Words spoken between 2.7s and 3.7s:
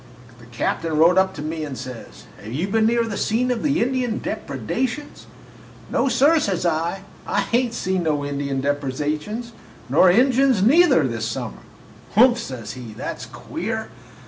near the scene of